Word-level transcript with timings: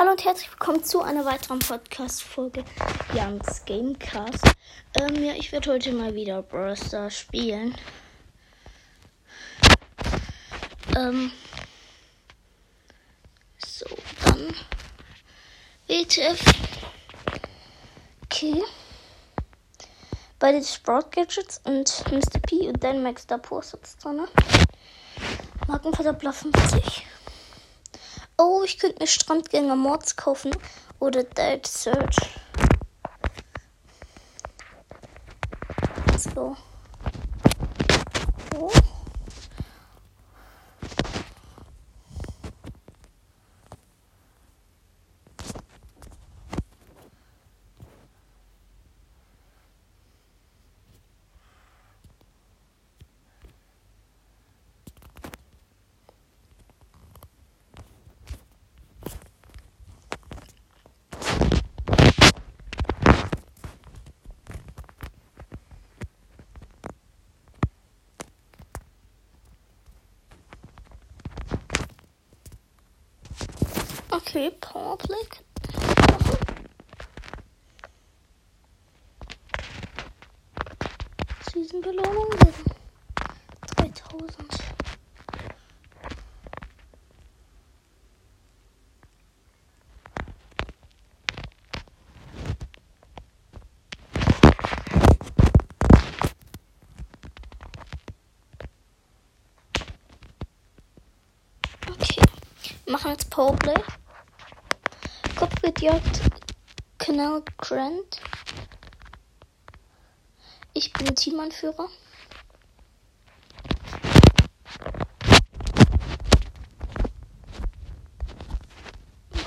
Hallo 0.00 0.12
und 0.12 0.24
herzlich 0.24 0.50
willkommen 0.50 0.82
zu 0.82 1.02
einer 1.02 1.26
weiteren 1.26 1.58
Podcast-Folge 1.58 2.64
Youngs 3.12 3.66
Gamecast. 3.66 4.46
Ähm, 4.98 5.22
ja, 5.22 5.34
ich 5.34 5.52
werde 5.52 5.72
heute 5.72 5.92
mal 5.92 6.14
wieder 6.14 6.40
Brawl 6.40 6.74
spielen. 7.10 7.74
Ähm, 10.96 11.30
so, 13.58 13.84
dann 14.24 14.54
WTF. 15.86 16.40
Okay. 18.24 18.62
Bei 20.38 20.52
den 20.52 20.64
Sport 20.64 21.12
Gadgets 21.12 21.60
und 21.64 22.04
Mr. 22.10 22.38
P 22.40 22.68
und 22.68 22.82
dann 22.82 23.02
Max 23.02 23.26
da 23.26 23.36
Porsatz 23.36 23.98
drin. 23.98 24.26
Markenverdoppler 25.68 26.32
50. 26.32 27.04
Oh, 28.42 28.62
ich 28.64 28.78
könnte 28.78 29.00
mir 29.00 29.06
Strandgänger 29.06 29.76
Mods 29.76 30.16
kaufen 30.16 30.56
oder 30.98 31.24
Dead 31.24 31.66
Search. 31.66 32.16
Let's 36.06 36.34
go. 36.34 36.56
Oh. 38.56 38.72
Okay, 74.32 74.52
Powerplay. 74.60 75.16
Season 81.52 81.80
Belohnung 81.80 82.30
3000. 83.76 84.48
Okay, 101.88 102.22
machen 102.86 103.10
jetzt 103.10 103.28
Powerplay. 103.28 103.74
Kopfgeldjagd, 105.60 106.22
Kanal 106.96 107.42
Grant. 107.58 108.20
Ich 110.72 110.90
bin 110.94 111.14
Teamanführer. 111.14 111.88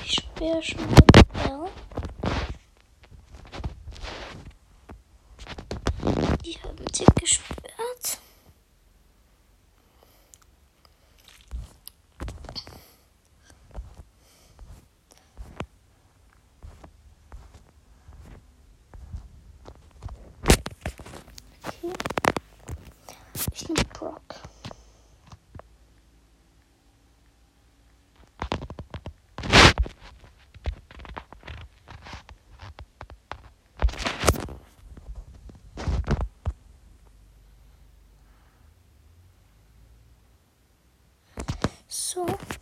Ich 0.04 0.12
spiele 0.12 0.62
schon 0.62 0.88
mit 0.88 1.12
L. 1.46 1.70
Die 6.46 6.60
haben 6.62 6.86
sie 6.94 7.06
gesperrt. 7.20 8.20
Okay. 21.66 21.94
Ich 23.54 23.68
nehme 23.70 23.84
Brock. 23.94 24.22
So. 42.14 42.22
Okay. 42.22 42.53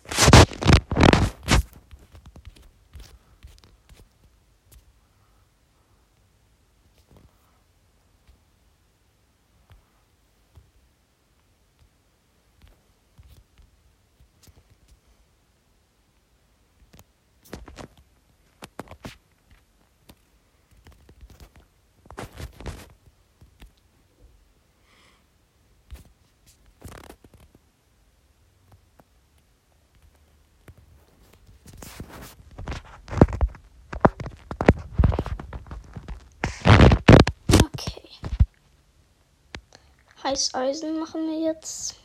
Heißeisen 40.32 40.98
machen 40.98 41.28
wir 41.28 41.42
jetzt. 41.42 41.96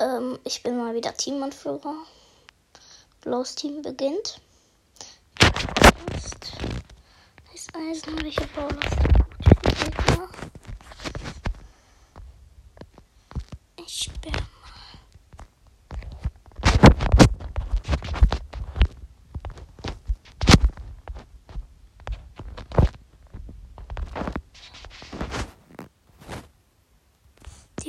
Ähm, 0.00 0.40
ich 0.42 0.60
bin 0.64 0.76
mal 0.76 0.92
wieder 0.92 1.14
Teamanführer. 1.14 1.94
Blaues 3.20 3.54
Team 3.54 3.80
beginnt. 3.80 4.40
Jetzt 5.40 6.52
Heißeisen, 7.52 8.20
welche 8.24 8.44
Brawler 8.48 8.84
ist 8.84 8.96
der 8.96 9.14
gut 9.14 9.76
für 9.76 9.84
die 9.84 9.92
Gegner? 9.92 10.28
Ich 13.86 14.10
sperre 14.10 14.32
mal. 14.32 14.70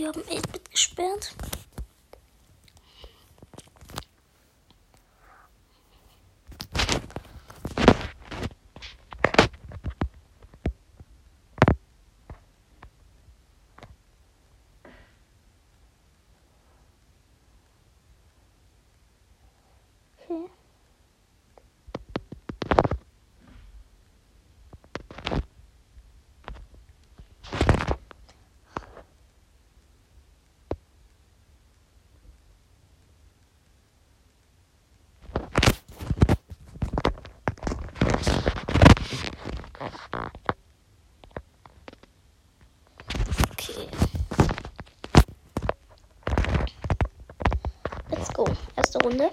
Die 0.01 0.07
haben 0.07 0.21
8-Bit 0.21 0.71
gesperrt. 0.71 1.35
Okay. 20.31 20.47
Runde. 49.03 49.31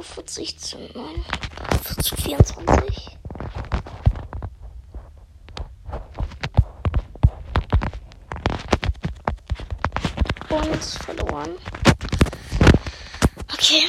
Oh, 0.00 0.02
40 0.02 0.58
zu 0.58 0.78
9. 0.78 1.24
40 1.84 2.02
zu 2.02 2.16
24. 2.16 3.18
Und 10.48 10.84
verloren. 10.84 11.54
Okay, 13.52 13.82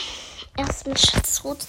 erst 0.57 0.85
mit 0.85 0.99
Schatzrote 0.99 1.65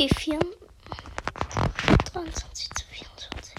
Team. 0.00 0.08
Okay, 0.08 0.14
4. 0.14 0.38
23 2.12 2.70
zu 2.70 2.84
24. 2.86 3.54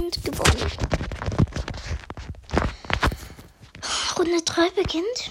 Und 0.00 0.24
gewonnen. 0.24 0.80
Runde 4.92 5.06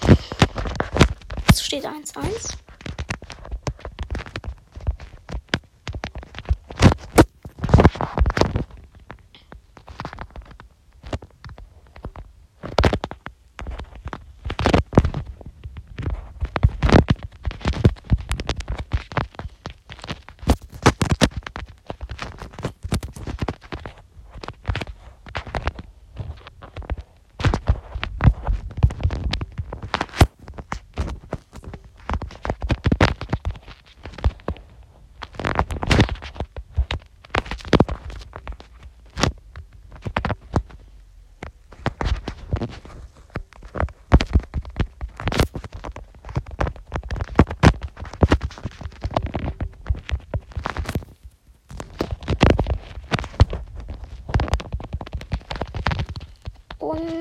Es 1.50 1.62
steht 1.62 1.84
1-1. 1.84 2.56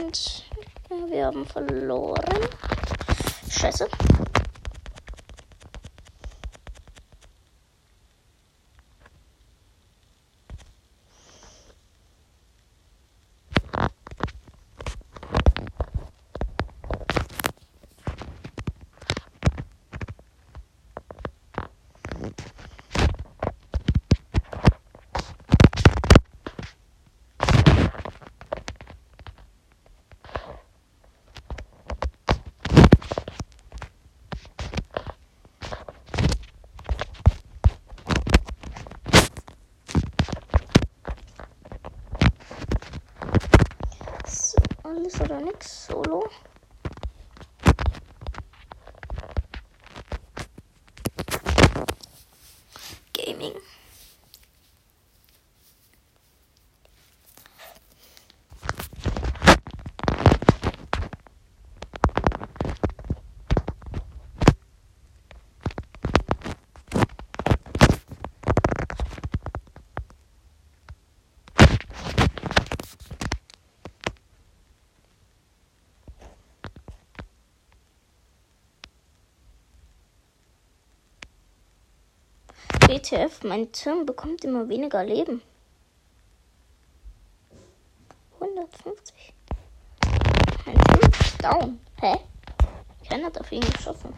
Und 0.09 0.43
wir 1.11 1.27
haben 1.27 1.45
verloren. 1.45 2.25
Scheiße. 3.47 3.87
So, 44.25 44.57
alles 44.89 45.21
oder 45.21 45.39
nix. 45.39 45.85
Solo. 45.85 46.29
WTF, 82.89 83.43
mein 83.43 83.71
Turm 83.71 84.07
bekommt 84.07 84.43
immer 84.43 84.67
weniger 84.67 85.03
Leben. 85.03 85.43
150. 88.39 89.31
Ein 90.65 90.75
Typ 90.99 91.37
down. 91.37 91.79
Hä? 92.01 92.15
Keiner 93.07 93.27
hat 93.27 93.39
auf 93.39 93.51
ihn 93.51 93.61
geschossen. 93.61 94.11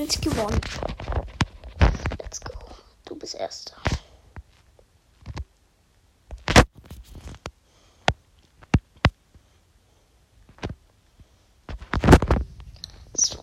Und 0.00 0.22
gewonnen. 0.40 0.60
Let's 2.18 2.40
go. 2.40 2.52
Du 3.04 3.16
bist 3.16 3.34
Erster. 3.34 3.76
So. 13.14 13.42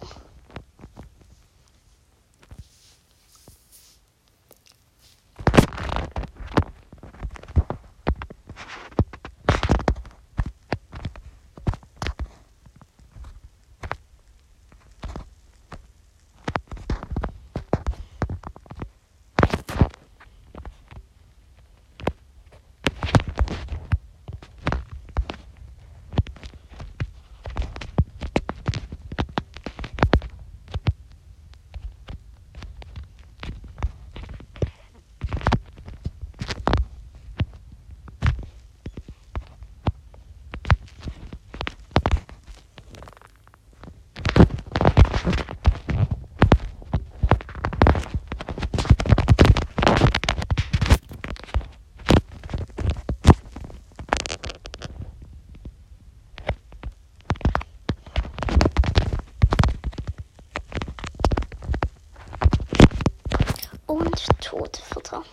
Und 63.85 64.41
tote 64.41 64.81
Futter. 64.81 65.23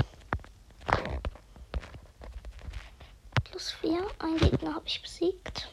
Plus 3.44 3.72
vier. 3.72 4.06
Ein 4.20 4.36
Gegner 4.38 4.73
habe 4.73 4.73
ich 4.86 5.02
besiegt. 5.02 5.68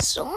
So. 0.00 0.28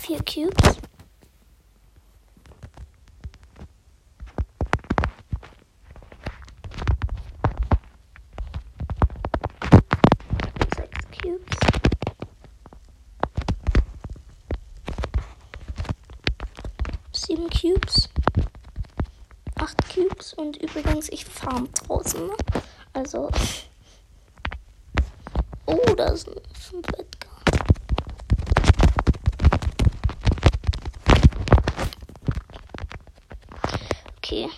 Vier 0.00 0.22
Cubes. 0.24 0.78
Sechs 10.74 11.06
Cubes. 11.20 11.56
Sieben 17.12 17.47
Cubes. 17.60 18.08
Acht 19.56 19.76
Cubes. 19.92 20.32
Und 20.34 20.56
übrigens, 20.58 21.08
ich 21.08 21.24
farm 21.24 21.68
draußen. 21.72 22.24
Ne? 22.26 22.34
Also. 22.92 23.30
Oh, 25.66 25.94
da 25.96 26.06
ist 26.12 26.28
ein 26.28 26.84
Edgar. 26.96 27.42
Okay. 34.18 34.48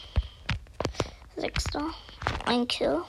Sechster. 1.36 1.86
Ein 2.44 2.68
Kill. 2.68 3.02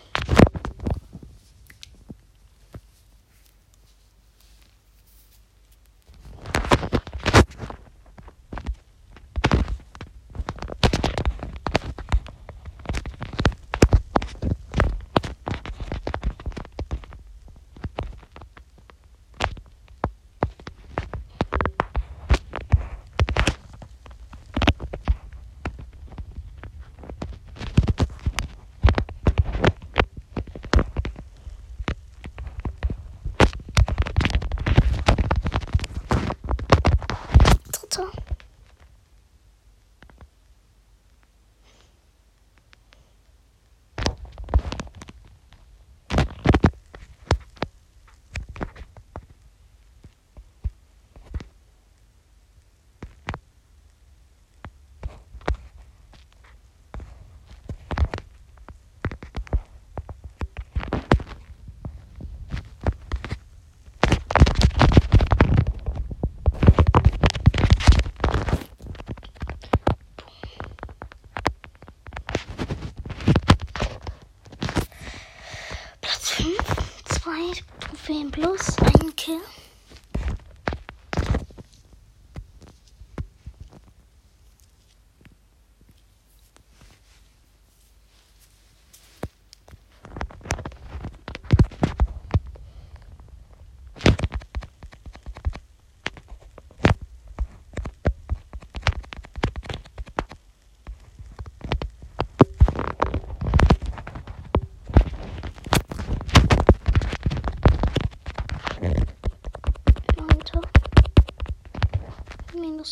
verlos. 78.42 78.71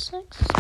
Six. 0.10 0.59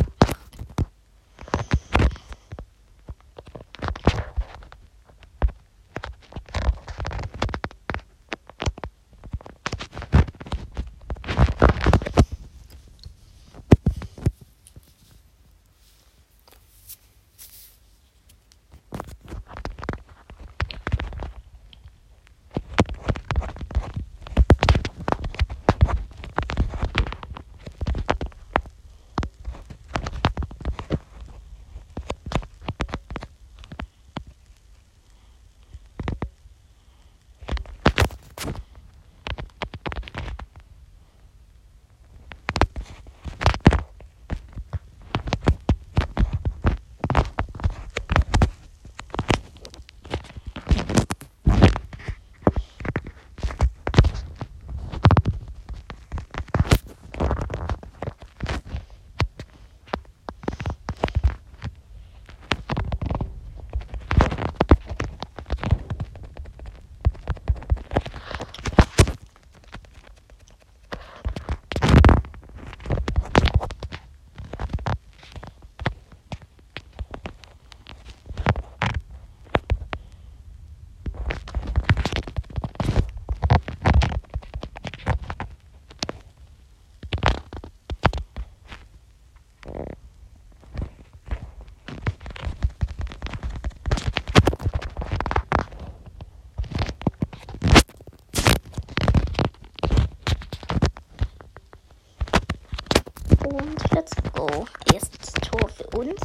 Erstes 104.91 105.33
Tor 105.33 105.69
für 105.69 105.85
uns. 105.97 106.19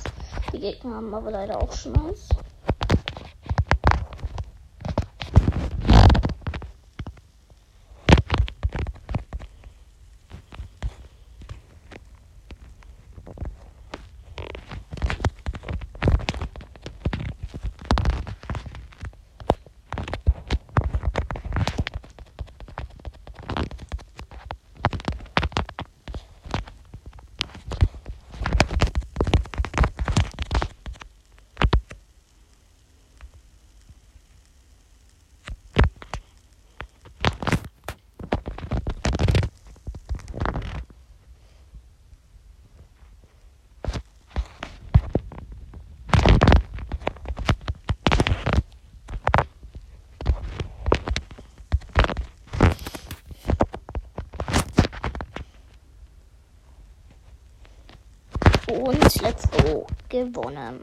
Die 0.52 0.58
Gegner 0.58 0.94
haben 0.96 1.12
aber 1.12 1.30
leider 1.30 1.60
auch 1.62 1.72
schon 1.72 1.94
eins. 1.96 2.28
Und 58.68 59.22
let's 59.22 59.48
go. 59.50 59.86
Gewonnen. 60.08 60.80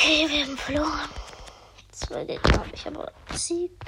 Okay, 0.00 0.28
wir 0.28 0.46
haben 0.46 0.56
verloren. 0.56 1.08
Zwei 1.90 2.24
Gegner 2.24 2.52
habe 2.52 2.70
ich 2.72 2.86
aber 2.86 3.10
besiegt. 3.26 3.82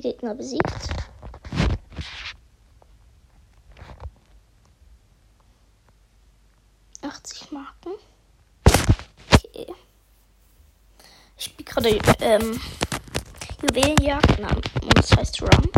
Gegner 0.00 0.34
besiegt. 0.34 0.90
Marken. 7.50 7.92
Ich 11.36 11.44
spiele 11.44 11.64
gerade 11.64 11.98
ähm, 12.20 12.60
Juwelenjagd, 13.62 14.38
und 14.40 14.96
das 14.98 15.10
heißt 15.16 15.42
Rum. 15.42 15.70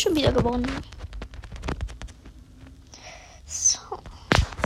schon 0.00 0.14
wieder 0.30 0.42
gewonnen. 0.42 0.82
So, 3.46 3.78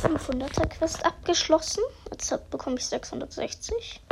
500er 0.02 0.66
Quest 0.68 1.04
abgeschlossen. 1.04 1.82
Jetzt 2.10 2.50
bekomme 2.50 2.76
ich 2.76 2.86
660. 2.86 4.02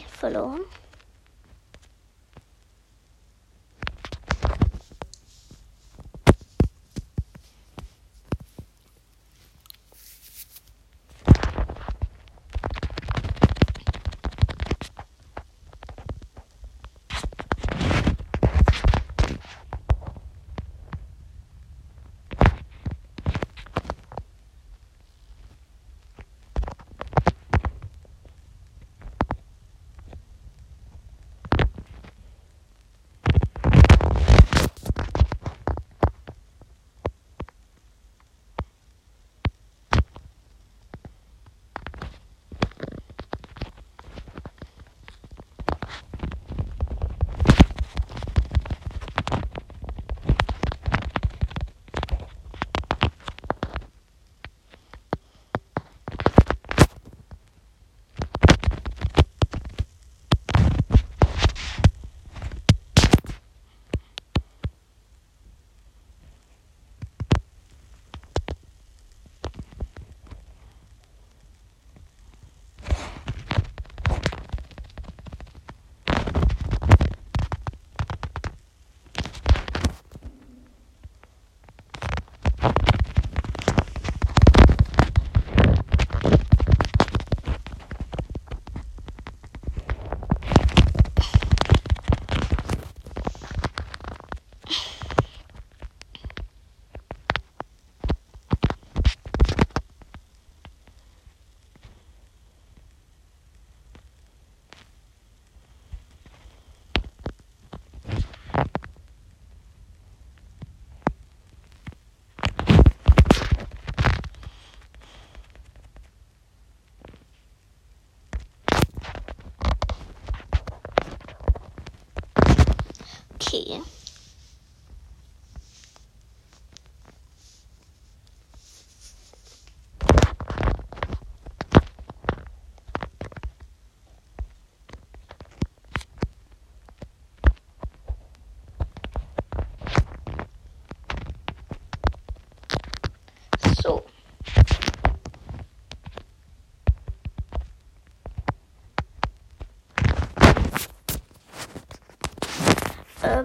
verloren. 0.00 0.64
Okay. 0.64 0.81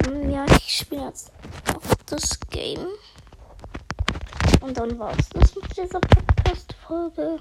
Ähm, 0.06 0.30
ja, 0.30 0.46
ich 0.58 0.78
spiele 0.78 1.06
jetzt 1.06 1.32
auch 1.74 1.96
das 2.06 2.40
Game. 2.50 2.88
Und 4.62 4.78
dann 4.78 4.98
war 5.00 5.18
es 5.18 5.30
das 5.30 5.56
mit 5.56 5.78
dieser 5.78 6.00
Podcast-Folge. 6.00 7.40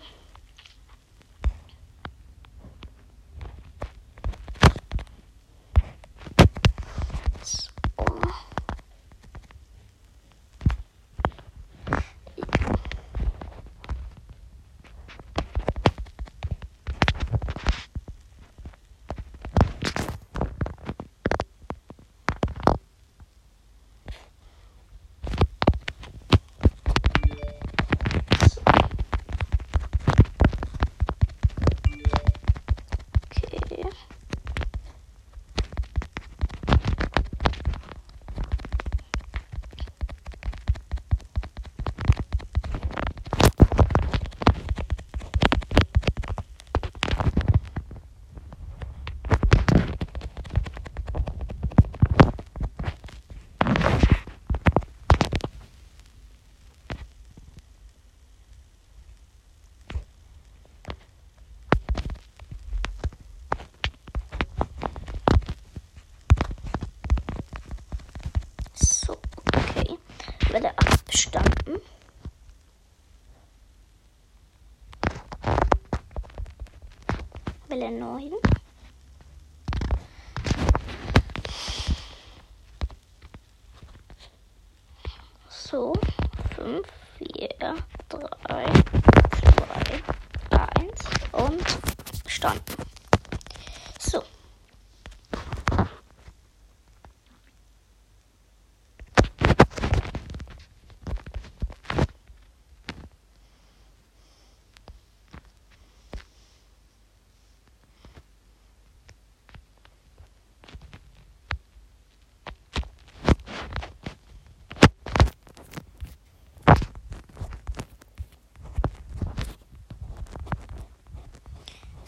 Welle 70.56 70.72
8 70.78 71.04
bestanden. 71.04 71.82
Welle 77.68 77.90
9. 77.90 78.32
So, 85.50 85.92
5, 86.54 86.86
4, 87.18 87.48
3, 88.08 88.24
2, 88.48 88.72
1 90.80 91.04
und 91.32 92.24
bestanden. 92.24 92.76
So. 93.98 94.22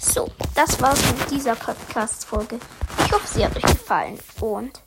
So, 0.01 0.27
das 0.59 0.83
war's 0.83 1.01
mit 1.13 1.31
dieser 1.31 1.55
Podcast-Folge. 1.55 2.59
Ich 3.07 3.13
hoffe, 3.13 3.29
sie 3.29 3.45
hat 3.45 3.55
euch 3.55 3.63
gefallen 3.63 4.19
und 4.41 4.83